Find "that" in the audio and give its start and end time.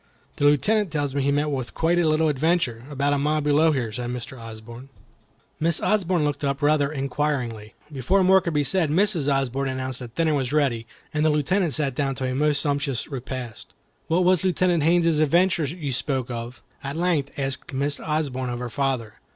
9.99-10.15